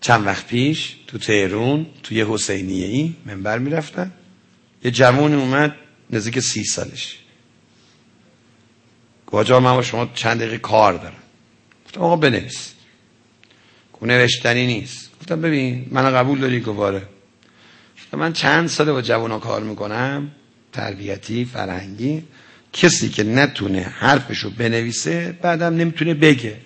چند 0.00 0.26
وقت 0.26 0.46
پیش 0.46 0.96
تو 1.06 1.18
تهرون 1.18 1.86
توی 2.02 2.22
حسینیه 2.22 2.86
ای 2.86 3.14
منبر 3.26 3.58
می‌رفتن. 3.58 4.12
یه 4.84 4.90
جوانی 4.90 5.34
اومد 5.34 5.76
نزدیک 6.10 6.40
سی 6.40 6.64
سالش. 6.64 7.18
گفت 9.26 9.50
من 9.50 9.74
با 9.74 9.82
شما 9.82 10.10
چند 10.14 10.40
دقیقه 10.40 10.58
کار 10.58 10.92
دارم. 10.92 11.22
گفتم 11.86 12.00
آقا 12.00 12.16
بنویس. 12.16 12.72
نوشتنی 14.02 14.66
نیست. 14.66 15.10
گفتم 15.20 15.40
ببین 15.40 15.88
من 15.90 16.10
قبول 16.14 16.38
داری؟ 16.38 16.60
گواره 16.60 17.02
من 18.12 18.32
چند 18.32 18.68
ساله 18.68 18.92
با 18.92 19.02
جوانا 19.02 19.38
کار 19.38 19.62
می‌کنم؟ 19.62 20.30
تربیتی 20.72 21.44
فرهنگی. 21.44 22.24
کسی 22.72 23.08
که 23.08 23.24
نتونه 23.24 23.80
حرفشو 23.80 24.50
بنویسه 24.50 25.38
بعدم 25.42 25.76
نمی‌تونه 25.76 26.14
بگه. 26.14 26.56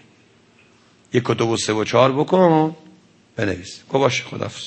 یک 1.13 1.31
و 1.31 1.35
دو 1.35 1.49
و 1.49 1.57
سه 1.57 1.73
و 1.73 1.85
چهار 1.85 2.13
بکن. 2.13 2.77
بنویس. 3.37 3.81
گو 3.89 3.99
باشه 3.99 4.25
خدافز 4.25 4.65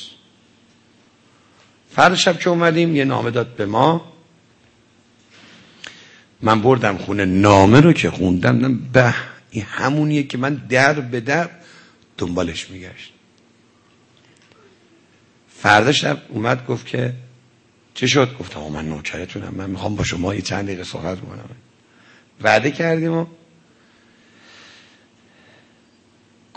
فرد 1.95 2.15
شب 2.15 2.39
که 2.39 2.49
اومدیم 2.49 2.95
یه 2.95 3.05
نامه 3.05 3.31
داد 3.31 3.55
به 3.55 3.65
ما. 3.65 4.13
من 6.41 6.61
بردم 6.61 6.97
خونه 6.97 7.25
نامه 7.25 7.81
رو 7.81 7.93
که 7.93 8.11
خوندم 8.11 8.77
به 8.77 9.13
این 9.51 9.63
همونیه 9.63 10.23
که 10.23 10.37
من 10.37 10.55
در 10.55 10.99
به 10.99 11.19
در 11.19 11.49
دنبالش 12.17 12.69
میگشت. 12.69 13.13
فردا 15.49 15.91
شب 15.91 16.21
اومد 16.29 16.65
گفت 16.67 16.85
که 16.85 17.13
چه 17.93 18.07
شد؟ 18.07 18.37
گفتم 18.39 18.59
من 18.59 18.89
نوکرتونم 18.89 19.53
من 19.53 19.69
می‌خوام 19.69 19.95
با 19.95 20.03
شما 20.03 20.35
یه 20.35 20.41
چند 20.41 20.65
دقیقه 20.65 20.83
صحبت 20.83 21.21
کنم. 21.21 21.49
وعده 22.41 22.71
کردیم 22.71 23.13
و 23.13 23.25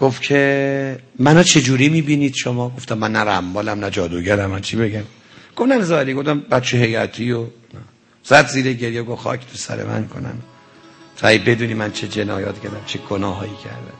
گفت 0.00 0.22
که 0.22 0.98
منو 1.18 1.42
چجوری 1.42 1.88
می‌بینید 1.88 2.34
شما؟ 2.34 2.68
گفتم 2.68 2.98
من 2.98 3.12
نه 3.12 3.18
رمبالم 3.18 3.84
نه 3.84 3.90
جادوگرم 3.90 4.50
من 4.50 4.60
چی 4.60 4.76
بگم؟ 4.76 5.02
گفت 5.56 5.68
نه 5.68 5.82
زاری 5.82 6.14
گفتم 6.14 6.40
بچه 6.40 6.78
هیئتی 6.78 7.32
و 7.32 7.46
زد 8.24 8.46
زیر 8.46 8.72
گریه 8.72 9.02
گفت 9.02 9.22
خاک 9.22 9.40
تو 9.40 9.56
سر 9.56 9.84
من 9.84 10.08
کنن. 10.08 10.34
تا 11.16 11.28
بدونی 11.28 11.74
من 11.74 11.92
چه 11.92 12.08
جنایات 12.08 12.62
کردم 12.62 12.80
چه 12.86 12.98
گناهایی 12.98 13.52
کردم. 13.64 13.98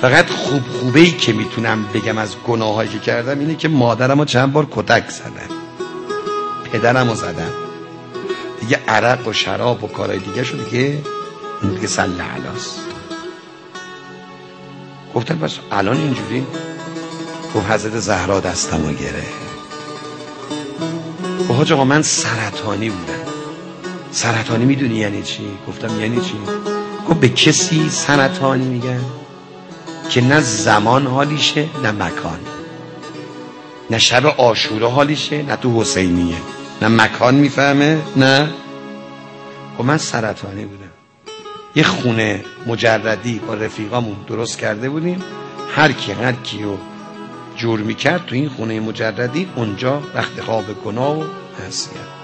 فقط 0.00 0.30
خوب 0.30 0.62
خوبه 0.62 1.00
ای 1.00 1.10
که 1.10 1.32
می‌تونم 1.32 1.84
بگم 1.94 2.18
از 2.18 2.36
گناهایی 2.46 2.90
که 2.90 2.98
کردم 2.98 3.38
اینه 3.38 3.54
که 3.54 3.68
مادرم 3.68 4.18
رو 4.18 4.24
چند 4.24 4.52
بار 4.52 4.68
کتک 4.70 5.10
زدم 5.10 5.50
پدرم 6.72 7.08
رو 7.08 7.14
زدم 7.14 7.52
دیگه 8.60 8.80
عرق 8.88 9.28
و 9.28 9.32
شراب 9.32 9.84
و 9.84 9.86
کارهای 9.86 10.18
دیگه 10.18 10.44
شد 10.44 10.64
دیگه 10.64 10.98
اون 11.62 11.74
دیگه 11.74 11.86
سل 11.86 12.20
علاست 12.20 12.97
گفتم 15.14 15.38
بس 15.38 15.58
الان 15.70 15.96
اینجوری؟ 15.96 16.46
گفت 17.54 17.70
حضرت 17.70 17.98
زهرا 17.98 18.40
دستم 18.40 18.86
رو 18.86 18.92
گره. 18.92 19.24
گفت 21.48 21.72
آقا 21.72 21.84
من 21.84 22.02
سرطانی 22.02 22.90
بودم. 22.90 23.12
سرطانی 24.10 24.64
می‌دونی 24.64 24.94
یعنی 24.94 25.22
چی؟ 25.22 25.50
گفتم 25.68 26.00
یعنی 26.00 26.20
چی؟ 26.20 26.34
گفت 27.08 27.20
به 27.20 27.28
کسی 27.28 27.90
سرطانی 27.90 28.64
میگن؟ 28.64 29.04
که 30.10 30.20
نه 30.20 30.40
زمان 30.40 31.06
حالیشه 31.06 31.68
نه 31.82 31.90
مکان. 31.90 32.40
نه 33.90 33.98
شب 33.98 34.26
آشورا 34.26 34.90
حالیشه 34.90 35.42
نه 35.42 35.56
تو 35.56 35.80
حسینیه. 35.80 36.36
نه 36.82 36.88
مکان 36.88 37.34
می‌فهمه 37.34 38.02
نه؟ 38.16 38.48
خب 39.78 39.84
من 39.84 39.98
سرطانی 39.98 40.64
بودم. 40.64 40.97
یه 41.74 41.82
خونه 41.82 42.44
مجردی 42.66 43.38
با 43.38 43.54
رفیقامون 43.54 44.16
درست 44.28 44.58
کرده 44.58 44.90
بودیم. 44.90 45.22
هر 45.74 45.92
کی 45.92 46.12
هر 46.12 46.32
کیو 46.32 46.76
جور 47.56 47.80
می‌کرد 47.80 48.26
تو 48.26 48.34
این 48.34 48.48
خونه 48.48 48.80
مجردی 48.80 49.48
اونجا 49.56 50.02
وقت 50.14 50.40
خواب 50.40 50.64
گناه 50.84 51.18
و 51.18 51.24
حسیت 51.66 52.18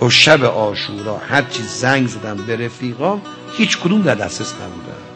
گفت 0.00 0.14
شب 0.14 0.44
آشورا 0.44 1.16
هر 1.28 1.42
چی 1.42 1.62
زنگ 1.62 2.08
زدم 2.08 2.36
به 2.36 2.56
رفیقام 2.56 3.22
هیچ 3.52 3.78
کدوم 3.78 4.02
در 4.02 4.14
دسترس 4.14 4.54
نبودن. 4.54 5.08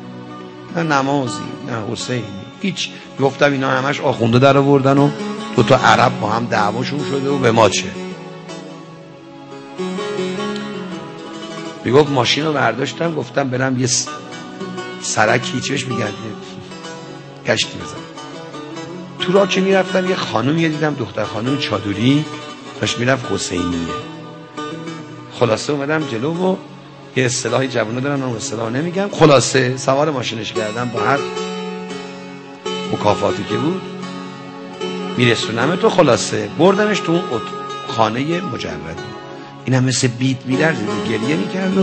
نه 0.77 0.97
نمازی 0.97 1.43
نه 1.67 1.93
حسینی 1.93 2.25
هیچ. 2.63 2.91
گفتم 3.21 3.53
اینا 3.53 3.71
همش 3.71 4.01
آخونده 4.01 4.39
در 4.39 4.59
آوردن 4.59 4.99
و 4.99 5.11
دو 5.57 5.63
تا 5.63 5.77
عرب 5.77 6.21
با 6.21 6.31
هم 6.31 6.47
دعواشون 6.47 7.01
شده 7.11 7.31
و 7.31 7.39
به 7.39 7.53
ما 7.53 7.69
چه؟ 7.69 8.02
می‌گفت 11.93 12.11
ماشین 12.11 12.45
رو 12.45 12.53
برداشتم 12.53 13.15
گفتم 13.15 13.49
برم 13.51 13.81
یه 13.81 13.89
سرکی 15.03 15.61
چیش 15.61 15.87
میگن. 15.87 16.09
گشتی 17.47 17.79
بزن 17.79 17.97
تو 19.19 19.33
را 19.33 19.47
که 19.47 19.61
می‌رفتم 19.61 20.11
یه 20.11 20.17
خانم 20.17 20.57
دیدم 20.57 20.95
دختر 20.95 21.25
خانم 21.25 21.59
چادری 21.59 22.25
داشت 22.81 22.99
می‌رفت 22.99 23.33
حسینیه. 23.33 23.79
خلاصه 25.33 25.73
اومدم 25.73 26.07
جلو 26.07 26.35
و 26.35 26.57
یه 27.17 27.25
اصطلاحی 27.25 27.69
جوانو 27.69 28.01
دارن 28.01 28.23
اون 28.23 28.37
اصطلاح 28.37 28.71
نمیگم. 28.71 29.09
خلاصه 29.13 29.77
سوار 29.77 30.11
ماشینش 30.11 30.53
کردم 30.53 30.91
با 30.95 31.01
هر 31.01 31.19
مکافاتی 32.93 33.45
که 33.45 33.55
بود. 33.55 33.83
میرسونم 35.17 35.77
تو 35.77 35.91
خلاصه 35.91 36.49
بردمش 36.59 37.01
تو 37.01 37.21
خانه 37.89 38.41
مجردی 38.41 39.22
این 39.65 39.75
هم 39.75 39.85
مثل 39.85 40.07
بیت 40.09 40.47
میدرد 40.47 40.77
گریه 41.09 41.37
می‌کرد 41.37 41.79
و 41.79 41.83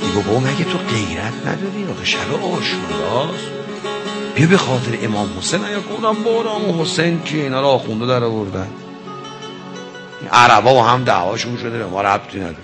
دیگه 0.00 0.26
بابا 0.26 0.40
مگه 0.40 0.64
تو 0.64 0.78
غیرت 0.78 1.46
نداری؟ 1.46 1.86
آخه 1.90 2.04
شب 2.04 2.32
آشوراست. 2.32 3.44
بیا 4.34 4.46
به 4.46 4.56
خاطر 4.56 4.98
امام 5.02 5.28
حسین 5.38 5.60
یا 5.60 5.80
کنم 5.80 6.22
بارم 6.22 6.80
حسین 6.80 7.22
که 7.24 7.42
اینا 7.42 7.60
رو 7.60 7.66
آخونده 7.66 8.06
در 8.06 8.24
آوردن. 8.24 8.68
عربا 10.32 10.74
و 10.74 10.82
هم 10.82 11.04
دعواشون 11.04 11.56
شده 11.56 11.78
به 11.78 11.86
ما 11.86 12.02
ربطی 12.02 12.38
نداره. 12.38 12.56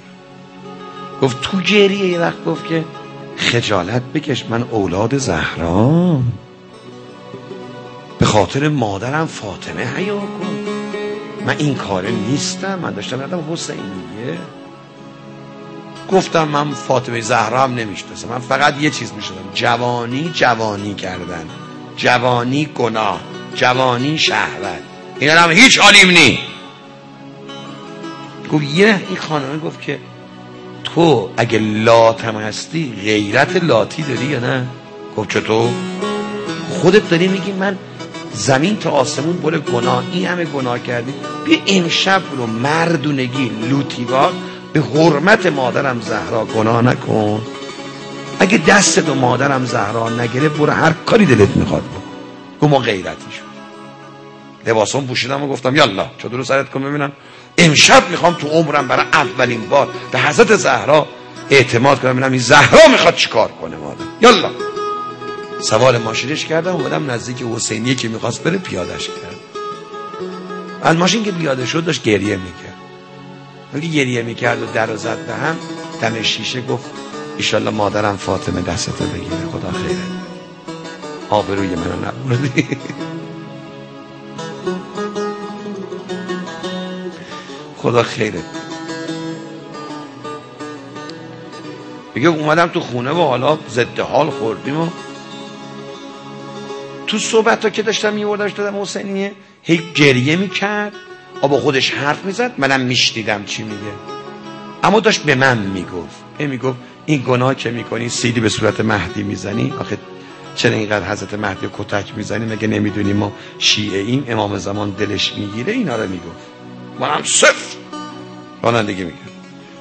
گفت 1.22 1.41
تو 1.41 1.60
گریه 1.60 2.06
یه 2.06 2.19
وقت 2.19 2.44
گفت 2.44 2.66
که 2.66 2.84
خجالت 3.37 4.03
بکش 4.03 4.44
من 4.49 4.62
اولاد 4.62 5.19
زهرام. 5.19 6.32
به 8.19 8.26
خاطر 8.26 8.69
مادرم 8.69 9.26
فاطمه 9.26 9.84
حیا 9.84 10.19
کن. 10.19 10.66
من 11.46 11.54
این 11.58 11.74
کاره 11.74 12.10
نیستم. 12.10 12.78
من 12.78 12.90
داشتم 12.90 13.20
یادم 13.20 13.52
حسینیه. 13.52 14.38
گفتم 16.12 16.48
من 16.48 16.72
فاطمه 16.72 17.20
زهرا 17.20 17.62
هم 17.62 17.74
نمی‌شناسم. 17.74 18.28
من 18.28 18.38
فقط 18.38 18.80
یه 18.80 18.90
چیز 18.90 19.12
می‌شدم 19.12 19.50
جوانی 19.54 20.30
جوانی 20.34 20.94
کردن. 20.94 21.44
جوانی 21.96 22.66
گناه. 22.66 23.20
جوانی 23.54 24.18
شهوت. 24.18 24.82
این 25.20 25.30
هم 25.30 25.50
هیچ 25.50 25.78
عالیم 25.78 26.10
نی. 26.10 26.38
گفت 28.52 28.64
یه 28.64 29.02
این 29.08 29.16
خانمه 29.16 29.58
گفت 29.58 29.80
که 29.80 29.98
تو 30.84 31.30
اگه 31.36 31.58
لاتم 31.58 32.36
هستی 32.36 32.94
غیرت 33.02 33.64
لاتی 33.64 34.02
داری 34.02 34.24
یا 34.24 34.40
نه؟ 34.40 34.66
گفت 35.16 35.28
چطور؟ 35.30 35.70
خودت 36.70 37.10
داری 37.10 37.28
میگی 37.28 37.52
من 37.52 37.78
زمین 38.36 38.76
تا 38.76 38.91
آسمون 38.91 39.36
بره 39.36 39.58
گناه 39.58 40.04
این 40.12 40.26
همه 40.26 40.44
گناه 40.44 40.78
کردی. 40.78 41.14
بیا 41.44 41.58
امشب 41.66 42.22
رو 42.36 42.47
مردونگی 42.47 43.50
لوتیوار 43.70 44.32
به 44.72 44.80
حرمت 44.80 45.47
مادرم 45.47 46.00
زهرا 46.00 46.44
گناه 46.44 46.82
نکن. 46.82 47.42
اگه 48.41 48.58
دست 48.58 48.98
دو 48.98 49.14
مادرم 49.14 49.64
زهرا 49.64 50.08
نگیره 50.08 50.48
برو 50.48 50.72
هر 50.72 50.92
کاری 50.92 51.26
دلت 51.26 51.56
می‌خواد 51.56 51.82
بکن. 51.82 52.69
ما 52.69 52.78
غیرتی 52.78 53.32
شد. 53.32 53.46
لباسم 54.70 55.06
پوشیدم 55.06 55.42
و 55.42 55.48
گفتم 55.48 55.76
یالا 55.76 56.06
چطور 56.19 56.44
سرت 56.44 56.70
کن 56.70 56.82
ببینم. 56.82 57.12
امشب 57.58 58.10
می‌خوام 58.10 58.34
تو 58.34 58.48
عمرم 58.48 58.88
برای 58.88 59.06
اولین 59.12 59.60
بار 59.69 59.88
به 60.12 60.19
حضرت 60.19 60.56
زهرا 60.56 61.06
اعتماد 61.50 62.00
کنم 62.00 62.12
ببینم 62.12 62.32
این 62.32 62.41
زهرا 62.41 62.88
می‌خواد 62.91 63.14
چیکار 63.14 63.48
کنه 63.48 63.76
مادر. 63.76 64.04
یالا. 64.20 64.50
سوار 65.61 65.99
ماشینش 65.99 66.44
کردم 66.44 66.72
اومدم 66.75 67.11
نزدیک 67.11 67.43
حسینیه 67.43 67.94
که 67.94 68.09
می‌خواست 68.09 68.43
بره 68.43 68.58
پیادش 68.58 69.08
کرد. 69.08 69.37
از 70.82 70.97
ماشین 70.97 71.25
که 71.25 71.32
پیاده 71.32 71.67
شد 71.67 71.85
داشت 71.85 72.03
گریه 72.03 72.37
می‌کرد. 72.37 72.75
وقتی 73.75 73.91
گریه 73.91 74.23
می‌کرد 74.23 74.62
و 74.62 74.67
در 74.75 74.91
و 74.91 74.97
زد 74.97 75.26
به 75.26 75.35
هم 75.35 75.56
دم 76.00 76.23
شیشه 76.23 76.61
گفت 76.61 76.91
ایشالله 77.37 77.70
مادرم 77.70 78.17
فاطمه 78.17 78.62
دستتو 78.62 79.05
بگیره 79.05 79.47
خدا 79.53 79.70
خیره. 79.70 79.97
آبروی 81.31 81.69
منو 81.69 81.97
نبردی. 81.97 82.69
خدا 87.82 88.02
خیره. 88.02 88.43
میگه 92.14 92.29
اومدم 92.29 92.67
تو 92.67 92.81
خونه 92.81 93.11
و 93.11 93.23
حالا 93.23 93.59
ضد 93.70 94.00
حال 94.00 94.31
خوردیم 94.31 94.81
و 94.81 94.88
تو 97.06 97.19
صحبت 97.19 97.64
ها 97.64 97.70
که 97.70 97.82
داشتم 97.82 98.12
میوردمش 98.12 98.53
دادم 98.53 98.82
حسینیه 98.82 99.32
هی 99.62 99.81
گریه 99.94 100.37
می‌کرد 100.37 100.93
با 101.43 101.61
خودش 101.61 101.91
حرف 101.91 102.25
می‌زد 102.25 102.53
منم 102.58 102.81
میشنیدم 102.81 103.44
چی 103.44 103.62
میگه. 103.62 103.76
اما 104.82 105.00
داشت 105.00 105.23
به 105.23 105.35
من 105.35 105.58
می‌گفت. 105.58 106.17
ای 106.38 106.47
می‌گفت 106.47 106.76
این 107.06 107.23
گناه 107.26 107.55
که 107.55 107.70
می‌کنی 107.70 108.08
سیدی 108.08 108.41
به 108.41 108.49
صورت 108.49 108.81
مهدی 108.81 109.23
می‌زنی؟ 109.23 109.73
آخه 109.81 109.99
چرا 110.56 110.73
اینقدر 110.73 111.12
حضرت 111.12 111.35
مهدی 111.35 111.69
کتک 111.79 112.12
می‌زنیم 112.17 112.53
مگه 112.53 112.69
نمی‌دونی 112.69 113.12
ما 113.12 113.32
شیعه 113.59 114.00
این 114.00 114.25
امام 114.29 114.59
زمان 114.59 114.91
دلش 114.91 115.32
می‌گیره؟ 115.38 115.73
اینا 115.73 115.97
رو 115.97 116.09
می‌گفت. 116.09 116.47
من 117.00 117.09
هم 117.09 117.23
صفر. 117.23 117.76
رانندگی 118.62 119.05
میگه 119.05 119.17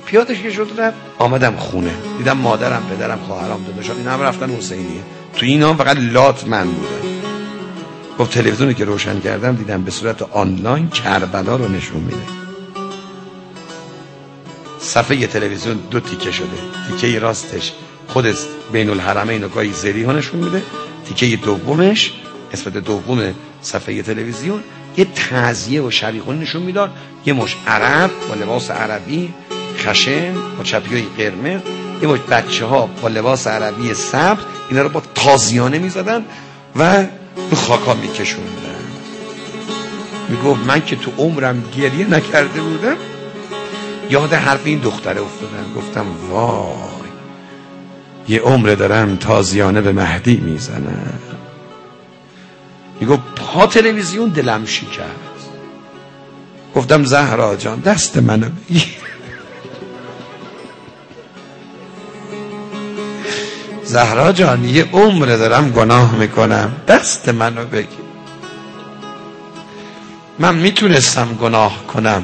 پیادش 0.06 0.42
که 0.42 0.52
شد 0.52 0.72
رفت 0.78 0.98
آمدم 1.18 1.56
خونه. 1.56 1.92
دیدم 2.18 2.38
مادرم 2.38 2.84
پدرم 2.90 3.20
خواهرام 3.28 3.64
داداشم 3.64 3.94
این 3.98 4.08
هم 4.08 4.22
رفتن 4.22 4.50
حسینیه. 4.50 5.02
تو 5.38 5.46
اینا 5.46 5.74
فقط 5.74 5.98
لات 6.00 6.48
من 6.48 6.66
بودم. 6.66 7.15
گفت 8.20 8.32
تلویزیونی 8.32 8.74
که 8.74 8.86
روشن 8.86 9.20
کردم 9.20 9.56
دیدم 9.56 9.84
به 9.84 9.92
صورت 9.92 10.22
آنلاین 10.22 10.90
کربلا 10.90 11.56
رو 11.56 11.68
نشون 11.68 12.02
میده. 12.02 12.46
صفحه 14.80 15.28
تلویزیون 15.28 15.80
دو 15.92 16.00
تیکه 16.00 16.32
شده. 16.32 16.48
تیکه 16.90 17.20
راستش 17.20 17.74
خود 18.08 18.36
بین 18.72 18.90
الحرمین 18.90 19.44
و 19.44 19.48
گاهی 19.48 19.72
زری 19.74 20.06
نشون 20.06 20.40
میده. 20.40 20.64
تیکه 21.06 21.36
دومش 21.36 22.14
قسمت 22.54 22.74
دوم 22.74 23.34
صفحه 23.62 24.02
تلویزیون 24.02 24.64
یه 24.98 25.06
تعذیه 25.06 25.82
و 25.82 25.92
شریخونی 25.92 26.40
نشون 26.40 26.62
می‌داد. 26.62 26.92
یه 27.26 27.34
مش 27.34 27.56
عرب 27.68 28.12
با 28.30 28.36
لباس 28.36 28.72
عربی 28.72 29.34
خشن 29.78 30.34
با 30.58 30.64
چپی 30.64 31.08
قرمز. 31.18 31.62
یه 32.02 32.08
مش 32.08 32.20
بچه 32.20 32.66
ها 32.66 32.90
با 33.02 33.08
لباس 33.08 33.48
عربی 33.48 33.94
سبز 33.94 34.42
اینا 34.70 34.82
رو 34.82 34.90
با 34.90 35.02
تازیانه 35.16 35.80
می‌زدن 35.80 36.26
و 36.76 37.06
خاکا 37.56 37.94
میکشوندن 37.94 38.86
می‌گفت 40.30 40.66
من 40.68 40.86
که 40.86 40.96
تو 40.96 41.12
عمرم 41.18 41.64
گریه 41.78 42.08
نکرده 42.10 42.62
بودم 42.62 42.96
یاد 44.10 44.34
حرف 44.34 44.62
این 44.66 44.80
دختره 44.80 45.22
افتادم. 45.22 45.74
گفتم 45.76 46.06
وای 46.30 46.76
یه 48.28 48.40
عمر 48.40 48.70
دارم 48.70 49.16
تازیانه 49.16 49.82
به 49.82 49.92
مهدی 49.92 50.38
می‌زنم. 50.38 51.20
میگو 53.00 53.18
پا 53.36 53.68
تلویزیون 53.68 54.30
دلم 54.30 54.66
کرد 54.66 55.20
گفتم 56.76 57.04
زهرا 57.04 57.56
جان 57.56 57.80
دست 57.80 58.18
منو 58.18 58.50
بگیر. 58.50 59.05
زهرا 63.96 64.32
جان 64.32 64.66
یه 64.66 64.86
عمر 64.94 65.26
دارم 65.26 65.72
گناه 65.72 66.16
می‌کنم. 66.16 66.76
دست 66.88 67.30
منو 67.30 67.66
بگیر. 67.66 68.06
من 70.40 70.56
می‌تونستم 70.56 71.34
گناه 71.42 71.88
کنم 71.88 72.24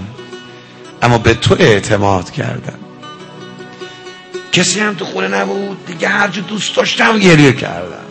اما 1.01 1.17
به 1.17 1.33
تو 1.33 1.55
اعتماد 1.59 2.31
کردم. 2.31 2.79
کسی 4.51 4.79
هم 4.79 4.93
تو 4.93 5.05
خونه 5.05 5.27
نبود 5.27 5.85
دیگه 5.85 6.07
هرچی 6.07 6.41
دوست 6.41 6.75
داشتم 6.75 7.19
گریه 7.19 7.53
کردم. 7.53 8.05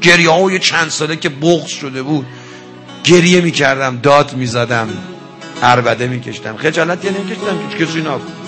گریه 0.00 0.30
های 0.30 0.58
چند 0.58 0.88
ساله 0.88 1.16
که 1.16 1.28
بغض 1.28 1.68
شده 1.68 2.02
بود 2.02 2.26
گریه 3.04 3.40
می‌کردم 3.40 3.98
داد 3.98 4.34
می‌زدم 4.34 4.88
عربده 5.62 6.06
میکشتم. 6.06 6.56
خجالت 6.56 7.04
یه 7.04 7.10
نمیکشتم 7.10 7.58
هیچ 7.68 7.88
کسی 7.88 8.00
نبود. 8.00 8.43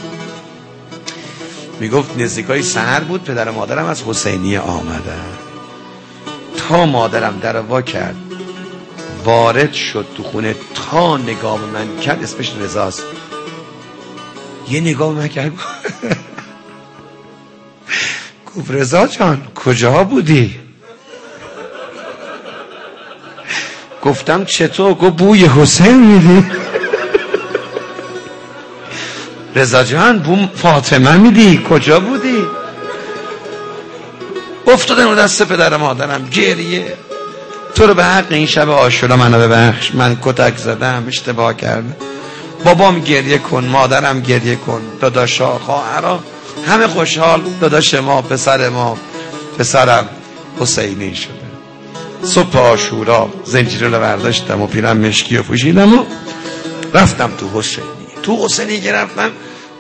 می‌گفت 1.80 2.18
نزدیکای 2.18 2.62
سهر 2.62 3.00
بود 3.00 3.24
پدر 3.24 3.50
مادرم 3.50 3.86
از 3.86 4.02
حسینی 4.02 4.56
آمدن. 4.56 5.24
تا 6.56 6.86
مادرم 6.86 7.38
در 7.42 7.56
وا 7.60 7.82
کرد 7.82 8.16
وارد 9.24 9.72
شد 9.72 10.06
تو 10.16 10.22
خونه 10.22 10.54
تا 10.74 11.16
نگاه 11.16 11.60
من 11.64 11.98
کرد 11.98 12.22
اسمش 12.22 12.52
رزاست 12.60 13.02
یه 14.70 14.80
نگاه 14.80 15.12
من 15.12 15.28
کرد. 15.28 15.52
گفت 18.56 18.70
رضا 18.70 19.06
جان 19.06 19.46
کجا 19.54 20.04
بودی؟ 20.04 20.60
گفتم 24.02 24.44
چطور؟ 24.44 24.94
گفت 24.94 25.16
بوی 25.16 25.46
حسین 25.46 26.06
میدی. 26.06 26.65
رضا 29.56 29.84
جان 29.84 30.18
بو 30.18 30.36
فاطمه 30.54 31.16
میدی؟ 31.16 31.64
کجا 31.70 32.00
بودی؟ 32.00 32.44
افتادم 34.66 35.14
دست 35.14 35.42
پدر 35.42 35.76
مادرم 35.76 36.28
گریه. 36.30 36.94
تو 37.74 37.86
رو 37.86 37.94
به 37.94 38.04
حق 38.04 38.32
این 38.32 38.46
شب 38.46 38.70
آشورا 38.70 39.16
منو 39.16 39.38
ببخش. 39.38 39.94
من 39.94 40.16
کتک 40.22 40.56
زدم 40.56 41.04
اشتباه 41.08 41.56
کردم. 41.56 41.96
بابام 42.64 43.00
گریه 43.00 43.38
کن 43.38 43.64
مادرم 43.64 44.20
گریه 44.20 44.56
کن. 44.56 44.80
داداشا 45.00 45.58
خواهرا. 45.58 46.20
همه 46.66 46.86
خوشحال. 46.86 47.42
داداش 47.60 47.94
ما 47.94 48.22
پسر 48.22 48.68
ما 48.68 48.98
پسرم. 49.58 50.08
حسینی 50.60 51.14
شده. 51.14 51.32
صبح 52.22 52.58
آشورا 52.58 53.28
زنجیره 53.44 53.88
رو 53.88 54.00
برداشتم 54.00 54.62
و 54.62 54.66
پیرم 54.66 54.96
مشکی 54.96 55.36
و 55.36 55.42
پوشیدم 55.42 55.98
و 55.98 56.04
رفتم 56.94 57.30
تو 57.38 57.58
حسینی. 57.58 57.86
تو 58.22 58.44
حسینی 58.44 58.80
که 58.80 58.92
رفتم 58.92 59.30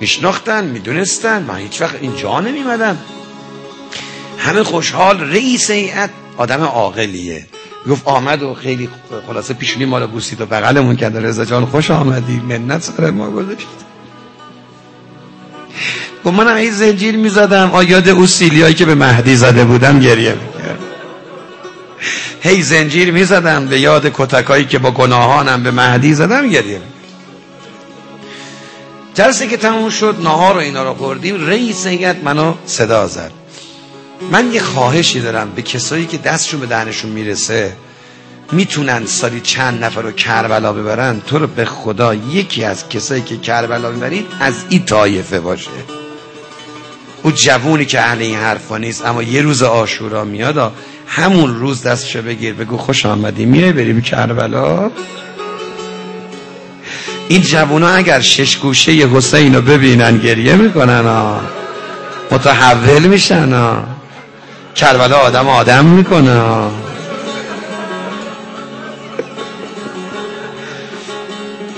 میشناختن 0.00 0.64
می‌دونستن 0.64 1.42
من 1.42 1.56
هیچ 1.58 1.80
وقت 1.80 1.94
اینجا 2.00 2.40
نمیمدم 2.40 2.98
همه 4.38 4.62
خوشحال 4.62 5.20
رئیس 5.20 5.70
هیئت 5.70 6.10
آدم 6.36 6.62
عاقلیه. 6.62 7.46
گفت 7.90 8.02
آمد 8.04 8.42
و 8.42 8.54
خیلی 8.54 8.88
خلاصه 9.26 9.54
پیشونی 9.54 9.84
مال 9.84 10.06
بوسید 10.06 10.40
و 10.40 10.46
بغلمون 10.46 10.96
کرد. 10.96 11.16
رضا 11.16 11.44
جان 11.44 11.66
خوش 11.66 11.90
آمدی. 11.90 12.40
منت 12.48 12.82
سر 12.82 13.10
ما 13.10 13.30
گذاشت. 13.30 13.66
گفت 16.24 16.36
منم 16.36 16.56
این 16.56 16.72
زنجیر 16.72 17.16
می‌زدم. 17.16 17.70
آیاد 17.72 18.08
او 18.08 18.26
سیلیایی 18.26 18.74
که 18.74 18.84
به 18.84 18.94
مهدی 18.94 19.36
زده 19.36 19.64
بودم 19.64 20.00
گریه 20.00 20.32
می‌کرد. 20.32 20.78
هی 22.40 22.62
زنجیر 22.62 23.12
می‌زدم. 23.12 23.66
به 23.66 23.80
یاد 23.80 24.12
کتکایی 24.14 24.64
که 24.64 24.78
با 24.78 24.90
گناهانم 24.90 25.62
به 25.62 25.70
مهدی 25.70 26.14
زدم 26.14 26.48
گریه 26.48 26.78
می‌کرد. 26.78 26.95
جلسه 29.16 29.46
که 29.46 29.56
تموم 29.56 29.90
شد 29.90 30.16
نهار 30.22 30.54
رو 30.54 30.60
اینا 30.60 30.84
رو 30.84 30.94
خوردیم 30.94 31.46
رئیس 31.46 31.86
هیئت 31.86 32.24
منو 32.24 32.54
صدا 32.66 33.06
زد. 33.06 33.30
من 34.30 34.52
یه 34.52 34.60
خواهشی 34.60 35.20
دارم 35.20 35.50
به 35.50 35.62
کسایی 35.62 36.06
که 36.06 36.18
دستشون 36.18 36.60
به 36.60 36.66
دهنشون 36.66 37.10
می‌رسه 37.10 37.72
می‌تونن 38.52 39.06
سالی 39.06 39.40
چند 39.40 39.84
نفر 39.84 40.02
رو 40.02 40.12
کربلا 40.12 40.72
ببرن 40.72 41.20
تو 41.20 41.38
رو 41.38 41.46
به 41.46 41.64
خدا 41.64 42.14
یکی 42.14 42.64
از 42.64 42.88
کسایی 42.88 43.22
که 43.22 43.36
کربلا 43.36 43.90
ببرید 43.90 44.26
از 44.40 44.54
این 44.68 44.84
طایفه 44.84 45.40
باشه. 45.40 45.70
او 47.22 47.30
جوونی 47.30 47.84
که 47.84 48.00
اهل 48.00 48.22
این 48.22 48.36
حرفا 48.36 48.78
نیست 48.78 49.06
اما 49.06 49.22
یه 49.22 49.42
روز 49.42 49.62
آشورا 49.62 50.24
میاد 50.24 50.72
همون 51.06 51.56
روز 51.56 51.82
دستشو 51.82 52.22
بگیر 52.22 52.54
بگو 52.54 52.76
خوش 52.76 53.06
آمدی 53.06 53.44
میای 53.44 53.72
بریم 53.72 54.00
کربلا؟ 54.00 54.90
این 57.28 57.42
جوونا 57.42 57.88
اگر 57.88 58.20
شش 58.20 58.56
گوشه 58.56 58.92
حسین 58.92 59.54
رو 59.54 59.60
ببینن 59.62 60.18
گریه 60.18 60.56
می‌کنن 60.56 61.04
ها 61.04 61.40
متحول 62.30 63.02
میشن 63.02 63.52
ها 63.52 63.84
کربلا 64.74 65.16
آدم 65.16 65.48
آدم 65.48 65.84
می‌کنه 65.84 66.34
ها 66.34 66.70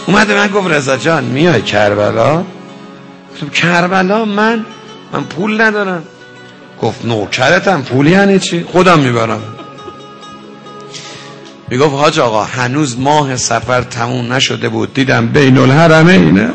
اومده 0.07 0.35
من 0.35 0.49
گفت 0.49 0.71
رضا 0.71 0.97
جان 0.97 1.25
میای 1.25 1.63
کربلا؟ 1.63 2.45
کربلا؟ 3.55 4.25
من 4.25 4.65
من 5.13 5.25
پول 5.25 5.61
ندارم. 5.61 6.03
گفت 6.83 7.05
نوکرتم 7.05 7.83
پولی 7.83 8.11
یعنی 8.11 8.39
چی؟ 8.39 8.65
خودم 8.73 8.99
می‌برم. 8.99 9.58
می‌گفت 11.71 11.95
حاج 11.95 12.19
آقا 12.19 12.45
هنوز 12.45 12.99
ماه 12.99 13.37
سفر 13.37 13.83
تموم 13.83 14.33
نشده 14.33 14.69
بود. 14.69 14.95
دیدم 14.95 15.27
بین 15.27 15.59
الحرمه 15.59 16.13
اینه. 16.13 16.51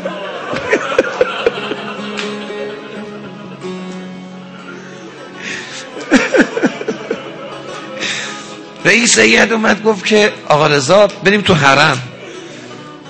رئیس 8.84 9.18
هیئت 9.18 9.52
اومد 9.52 9.82
گفت 9.82 10.06
که 10.06 10.32
آقا 10.48 10.66
رضا 10.66 11.06
بریم 11.24 11.40
تو 11.40 11.54
حرم. 11.54 11.98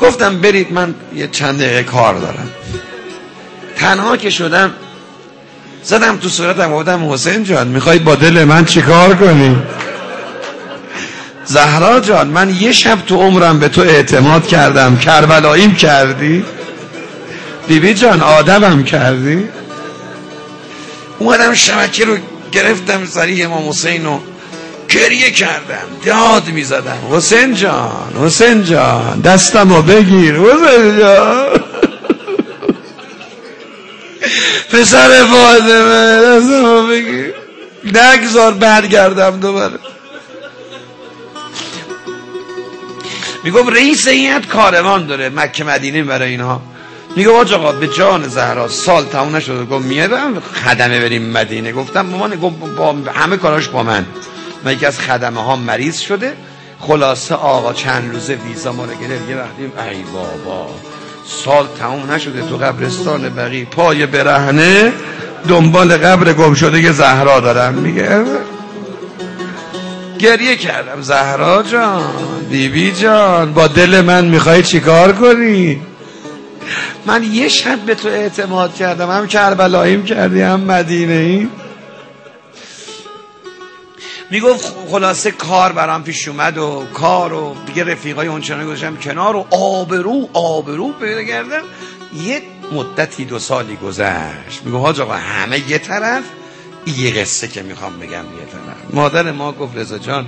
گفتم 0.01 0.41
برید 0.41 0.73
من 0.73 0.95
یه 1.15 1.29
چند 1.29 1.59
دقیقه 1.59 1.83
کار 1.83 2.15
دارم. 2.15 2.51
تنها 3.77 4.17
که 4.17 4.31
شدم 4.31 4.71
زدم 5.85 6.17
تو 6.17 6.29
صورتم 6.29 6.73
گفتم 6.73 7.13
حسین 7.13 7.45
جان 7.45 7.69
می‌خوای 7.69 7.99
با 7.99 8.15
دل 8.15 8.45
من 8.45 8.65
چیکار 8.65 9.15
کنی؟ 9.15 9.57
زهرا 11.47 12.01
جان 12.01 12.29
من 12.29 12.51
یه 12.51 12.73
شب 12.73 12.99
تو 13.07 13.17
عمرم 13.17 13.59
به 13.59 13.69
تو 13.69 13.81
اعتماد 13.81 14.47
کردم. 14.47 14.97
کربلاییم 14.99 15.75
کردی؟ 15.75 16.45
بیبی 17.69 17.95
جان 17.95 18.23
آدمم 18.23 18.85
کردی؟ 18.85 19.49
اومدم 21.19 21.55
شبکه 21.55 22.05
رو 22.05 22.17
گرفتم 22.53 23.07
سری 23.07 23.43
امام 23.43 23.69
حسین 23.69 24.07
و 24.07 24.19
گریه 24.89 25.31
کردم 25.31 25.87
داد 26.05 26.49
می‌زدم. 26.49 26.99
حسین 27.11 27.55
جان 27.55 28.13
حسین 28.25 28.65
جان 28.65 29.21
دستم 29.21 29.73
رو 29.73 29.83
بگیر 29.83 30.35
حسین 30.35 30.99
جان. 30.99 31.47
پسر 34.73 35.25
فاطمه 35.25 36.21
دستم 36.21 36.65
رو 36.65 36.87
بگیر. 36.87 37.35
نگذار 37.85 38.53
برگردم 38.53 39.41
دوباره. 39.41 39.79
می‌گفت 43.45 43.73
رئیس 43.73 44.09
هیئت 44.09 44.47
کاروان 44.47 45.07
داره 45.07 45.29
مکه 45.29 45.65
مدینه 45.65 46.03
برای 46.03 46.31
اینها 46.31 46.61
میگه 47.17 47.31
آج 47.31 47.53
آقا 47.53 47.73
به 47.73 47.89
جان 47.89 48.29
زهرا 48.29 48.69
سال 48.69 49.05
تموم 49.05 49.37
نشده 49.37 49.65
گفت 49.65 49.85
میادم 49.85 50.41
خدمه 50.41 51.01
بریم 51.01 51.23
مدینه. 51.31 51.73
گفتم 51.73 52.07
مامان 52.07 52.37
گفت 52.37 52.57
با 52.77 52.97
همه 53.15 53.37
کاراش 53.37 53.69
با 53.69 53.83
من. 53.83 54.07
من 54.65 54.73
یکی 54.73 54.87
از 54.87 55.01
خدمه 55.01 55.45
ها 55.45 55.57
مریض 55.57 55.99
شده. 55.99 56.33
خلاصه 56.81 57.35
آقا 57.35 57.73
چند 57.73 58.13
روزه 58.13 58.35
ویزا 58.35 58.73
ما 58.73 58.85
رو 58.85 58.91
گرفت. 58.91 59.29
یه 59.29 59.37
وقتی 59.37 59.63
ای 59.91 60.03
بابا 60.03 60.71
سال 61.27 61.67
تموم 61.79 62.13
نشده 62.13 62.43
تو 62.43 62.57
قبرستان 62.57 63.29
بقی 63.29 63.65
پای 63.65 64.07
برهنه 64.07 64.93
دنبال 65.49 65.97
قبر 65.97 66.33
گم 66.33 66.55
شده 66.55 66.83
که 66.83 66.93
زهرا 66.93 67.41
دارم 67.41 67.75
میگه 67.75 68.25
گریه 70.25 70.57
کردم. 70.57 71.01
زهرا 71.01 71.63
جان 71.63 72.15
بیبی 72.51 72.93
جان 72.93 73.55
با 73.55 73.67
دل 73.67 74.01
من 74.01 74.25
می‌خوای 74.25 74.63
چیکار 74.63 75.13
کنی؟ 75.13 75.81
من 77.07 77.23
یه 77.23 77.49
شب 77.49 77.79
به 77.79 77.95
تو 77.95 78.09
اعتماد 78.09 78.75
کردم. 78.75 79.11
هم 79.11 79.27
کربلاییم 79.27 80.05
کردی 80.05 80.41
هم 80.43 80.61
مدینه 80.61 81.13
ای 81.13 81.49
می‌گفت 84.31 84.75
خلاصه 84.91 85.31
کار 85.31 85.73
برام 85.73 86.03
پیش 86.03 86.29
اومد 86.29 86.59
و 86.59 86.85
کار 86.95 87.33
و 87.33 87.57
دیگه 87.67 87.85
رفیقای 87.85 88.27
اونچنان 88.27 88.67
گذاشتم 88.67 88.97
کنار 88.97 89.37
و 89.37 89.47
آبرو 89.51 90.29
آبرو 90.33 90.93
پیدا 90.93 91.25
کردم. 91.25 91.63
یه 92.25 92.43
مدتی 92.73 93.25
دو 93.25 93.39
سالی 93.39 93.77
گذشت. 93.77 94.63
میگو 94.65 94.79
حاج 94.79 95.01
آقا 95.01 95.15
همه 95.15 95.71
یه 95.71 95.79
طرف. 95.79 96.25
یه 96.87 97.11
قصه 97.11 97.49
که 97.49 97.63
می‌خوام 97.63 97.99
بگم 97.99 98.09
یه 98.11 98.47
طرف 98.53 98.95
مادر 98.95 99.33
ما 99.33 99.53
گفت 99.53 99.77
رضا 99.77 99.99
جان 99.99 100.27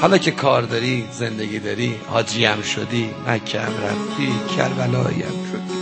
حالا 0.00 0.18
که 0.18 0.30
کار 0.30 0.62
داری 0.62 1.08
زندگی 1.12 1.58
داری 1.58 1.94
حاجی 2.06 2.44
هم 2.44 2.62
شدی 2.62 3.10
مکه 3.26 3.60
هم 3.60 3.72
رفتی 3.72 4.32
کربلایی 4.56 5.22
هم 5.22 5.46
شدی 5.52 5.78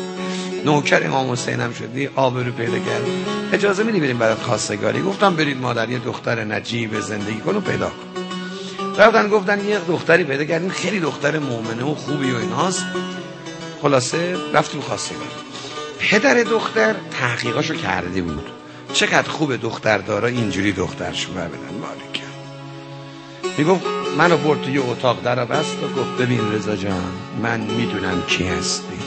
نوکر 0.64 1.06
امام 1.06 1.32
حسین 1.32 1.60
هم 1.60 1.72
شدی 1.72 2.08
آبرو 2.16 2.52
پیدا 2.52 2.78
کرد 2.78 3.04
اجازه 3.52 3.82
میدی 3.82 4.00
بریم 4.00 4.18
برای 4.18 4.34
خواستگاری؟ 4.34 5.02
گفتم 5.02 5.36
برید 5.36 5.60
مادر 5.60 5.90
یه 5.90 5.98
دختر 5.98 6.44
نجیب 6.44 7.00
زندگی 7.00 7.40
کن 7.40 7.56
و 7.56 7.60
پیدا 7.60 7.86
کن. 7.86 8.22
رفتن 8.98 9.28
گفتن 9.28 9.68
یه 9.68 9.78
دختری 9.88 10.24
پیدا 10.24 10.44
کردیم 10.44 10.70
خیلی 10.70 11.00
دختر 11.00 11.38
مؤمنه 11.38 11.84
و 11.84 11.94
خوبی 11.94 12.30
و 12.30 12.36
ایناست. 12.36 12.84
خلاصه 13.82 14.36
رفتیم 14.54 14.80
خواستگاری. 14.80 15.28
پدر 15.98 16.34
دختر 16.34 16.94
تحقیقاشو 17.20 17.74
کرده 17.74 18.22
بود. 18.22 18.55
چقدر 18.96 19.28
خوب 19.28 19.56
دختر 19.56 19.98
دارا 19.98 20.28
اینجوری 20.28 20.72
دخترشو 20.72 21.32
بدن. 21.32 21.48
مالک. 21.80 22.22
می‌گفت 23.58 23.84
منو 24.18 24.36
برد 24.36 24.62
توی 24.62 24.78
اتاق 24.78 25.22
در 25.24 25.44
بست 25.44 25.76
و 25.82 26.00
گفت 26.00 26.22
ببین 26.22 26.52
رضا 26.52 26.76
جان 26.76 27.12
من 27.42 27.60
می‌دونم 27.60 28.22
کی 28.26 28.44
هستی. 28.44 28.98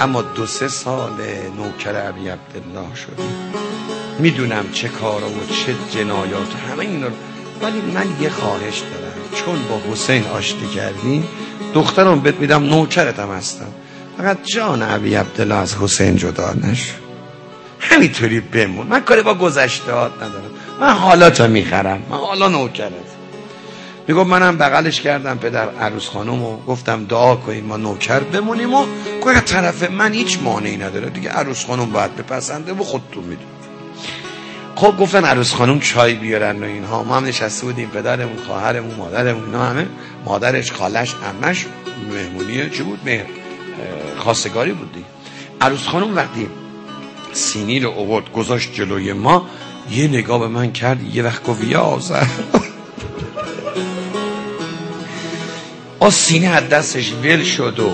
اما 0.00 0.22
دو 0.22 0.46
سه 0.46 0.68
سال 0.68 1.10
نوکر 1.56 1.96
عبی 1.96 2.28
عبدالله 2.28 2.94
شدی. 2.94 3.28
می‌دونم 4.18 4.64
چه 4.72 4.88
کارا 4.88 5.28
و 5.28 5.46
چه 5.46 5.74
جنایات 5.98 6.54
همه 6.70 6.80
اینا 6.80 7.08
ولی 7.62 7.80
من 7.80 8.06
یه 8.20 8.30
خواهش 8.30 8.78
دارم. 8.78 9.44
چون 9.44 9.68
با 9.68 9.92
حسین 9.92 10.24
آشتی 10.26 10.66
کردی 10.66 11.24
دخترم 11.74 12.20
بهت 12.20 12.34
میدم 12.34 12.64
نوکرتم 12.64 13.30
هستم. 13.30 13.72
فقط 14.18 14.38
جان 14.44 14.82
عبی 14.82 15.14
عبدالله 15.14 15.54
از 15.54 15.76
حسین 15.76 16.16
جدا 16.16 16.54
نشو. 16.62 17.03
همینطوری 17.90 18.40
بمون. 18.40 18.86
من 18.86 19.00
کاری 19.00 19.22
با 19.22 19.34
گذشتهات 19.34 20.12
ندارم. 20.16 20.50
من 20.80 20.90
حالا 20.90 21.30
تا 21.30 21.46
می‌خرم. 21.46 22.02
من 22.10 22.16
حالا 22.16 22.48
نوکرت 22.48 22.92
میگم 24.08 24.26
منم 24.26 24.58
بغلش 24.58 25.00
کردم 25.00 25.38
پدر 25.38 25.68
عروس 25.68 26.08
خانم 26.08 26.42
و 26.42 26.56
گفتم 26.56 27.04
دعا 27.04 27.36
کنیم 27.36 27.64
ما 27.64 27.76
نوکر 27.76 28.20
بمونیم 28.20 28.74
و 28.74 28.86
گویا 29.20 29.40
طرف 29.40 29.90
من 29.90 30.12
هیچ 30.12 30.38
مانعی 30.42 30.76
نداره. 30.76 31.10
دیگه 31.10 31.30
عروس 31.30 31.66
خانم 31.66 31.90
باید 31.90 32.16
بپسنده 32.16 32.72
و 32.72 32.82
خودتون 32.82 33.24
میدون 33.24 33.46
خب 34.76 34.96
گفتن 34.96 35.24
عروس 35.24 35.54
خانم 35.54 35.80
چای 35.80 36.14
بیارن 36.14 36.62
و 36.62 36.66
اینها. 36.66 37.02
ما 37.02 37.16
هم 37.16 37.24
نشسته 37.24 37.66
بودیم 37.66 37.88
پدرمون 37.88 38.36
خواهرمون 38.46 38.94
مادرمون 38.94 39.44
اینا 39.44 39.64
همه. 39.64 39.86
مادرش 40.24 40.72
خالش 40.72 41.14
امش 41.24 41.66
مهمونی 42.10 42.70
چی 42.70 42.82
بود؟ 42.82 42.98
مهر. 43.04 43.26
خواستگاری 44.18 44.72
بودی 44.72 45.04
عروس 45.60 45.86
خانم 45.86 46.16
وقتی 46.16 46.48
سینی 47.34 47.80
رو 47.80 47.90
اوورد 47.90 48.32
گذاشت 48.32 48.74
جلوی 48.74 49.12
ما 49.12 49.46
یه 49.90 50.08
نگاه 50.08 50.40
به 50.40 50.48
من 50.48 50.72
کرد 50.72 51.14
یه 51.14 51.22
وقت 51.22 51.44
گفت 51.44 51.64
یا 51.64 52.00
آ 56.00 56.10
سینه 56.10 56.48
از 56.48 56.68
دستش 56.68 57.12
ول 57.12 57.42
شد 57.44 57.80
و 57.80 57.92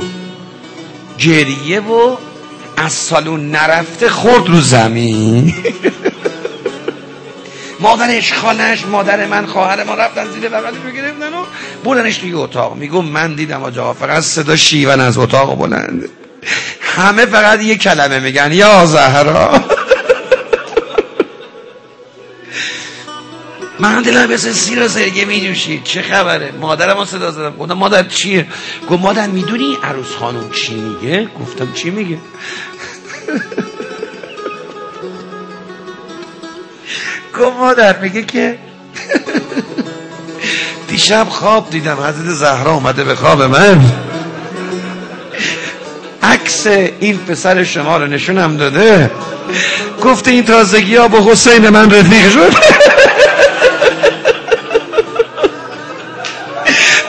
گریه 1.19 1.81
و 1.81 2.17
از 2.77 2.93
سالون 2.93 3.51
نرفته 3.51 4.09
خورد 4.09 4.49
رو 4.49 4.61
زمین. 4.61 5.55
مادرش 7.81 8.33
خانش 8.33 8.87
مادر 8.87 9.27
من 9.27 9.47
خواهر 9.47 9.85
ما 9.85 9.95
رفتن 9.95 10.31
زیر 10.31 10.49
بغلش 10.49 10.77
رو 10.85 10.91
گرفتن 10.91 11.33
و 11.35 11.45
بردنش 11.85 12.17
توی 12.19 12.33
اتاق. 12.33 12.77
میگم 12.77 13.05
من 13.05 13.35
دیدم 13.35 13.63
آجا 13.63 13.93
فقط 13.93 14.23
صدا 14.23 14.57
شیون 14.57 15.01
از 15.01 15.19
اتاق 15.19 15.59
بلند 15.59 16.09
همه 16.97 17.27
فقط 17.27 17.63
یه 17.63 17.77
کلمه 17.77 18.21
میگن. 18.21 18.53
یا 18.53 18.87
زهرا. 18.87 19.61
من 23.79 24.03
دلم 24.03 24.33
مثل 24.33 24.53
سیر 24.53 24.83
و 24.83 24.89
سرگه 24.89 25.25
می 25.25 25.41
نوشید. 25.41 25.85
چه 25.85 26.03
خبره؟ 26.03 26.53
مادرم 26.61 26.97
ما 26.97 27.05
صدا 27.05 27.31
زدم. 27.31 27.57
گفتم 27.57 27.75
مادر 27.75 28.03
چیه؟ 28.03 28.47
گفت 28.91 29.03
مادر 29.03 29.27
می‌دونی 29.27 29.77
عروس 29.83 30.15
خانم 30.21 30.51
چی 30.51 30.75
میگه؟ 30.75 31.29
گفتم 31.41 31.73
چی 31.73 31.91
میگه؟ 31.91 32.19
گفت 37.39 37.57
مادر 37.57 37.99
میگه 37.99 38.23
که 38.23 38.59
دیشب 40.89 41.27
خواب 41.29 41.71
دیدم. 41.71 41.97
حضرت 41.97 42.35
زهرا 42.35 42.73
اومده 42.75 43.05
به 43.05 43.15
خواب 43.15 43.43
من. 43.43 44.10
عکس 46.67 46.93
این 47.01 47.19
پسر 47.19 47.65
شما 47.65 47.97
رو 47.97 48.07
نشونم 48.07 48.57
داده. 48.57 49.11
گفته 50.03 50.31
این 50.31 50.45
تازگی 50.45 50.97
ها 50.97 51.09
با 51.09 51.33
حسین 51.33 51.69
من 51.69 51.91
رفیق 51.91 52.33
شد 52.33 52.41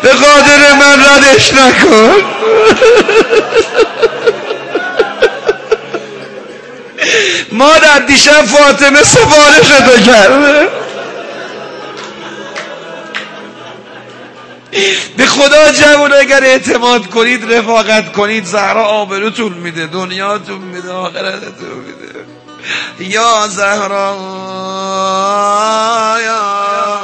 به 0.03 0.09
قادر 0.09 0.73
من 0.79 0.99
ردش 0.99 1.53
نکن. 1.53 2.11
مادر 7.51 7.99
دیشب 8.07 8.45
فاطمه 8.45 9.03
سفارش 9.03 9.67
تو 9.67 10.01
کرده. 10.11 10.80
خدا 15.41 15.71
جوان 15.71 16.13
اگر 16.13 16.43
اعتماد 16.43 17.07
کنید 17.07 17.53
رفاقت 17.53 18.11
کنید 18.11 18.45
زهرا 18.45 18.85
آبروتون 18.85 19.53
میده 19.53 19.87
دنیاتون 19.87 20.57
میده 20.57 20.91
آخرتتون 20.91 21.77
میده. 21.77 22.25
یا 22.99 23.47
زهرا 23.47 24.17
یا 26.25 27.00